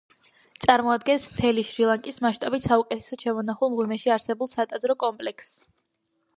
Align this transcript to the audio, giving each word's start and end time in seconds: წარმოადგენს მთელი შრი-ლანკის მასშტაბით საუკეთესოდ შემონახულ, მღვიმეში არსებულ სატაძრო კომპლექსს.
წარმოადგენს 0.63 1.27
მთელი 1.33 1.65
შრი-ლანკის 1.67 2.17
მასშტაბით 2.27 2.67
საუკეთესოდ 2.71 3.27
შემონახულ, 3.27 3.73
მღვიმეში 3.77 4.17
არსებულ 4.19 4.53
სატაძრო 4.57 5.01
კომპლექსს. 5.07 5.57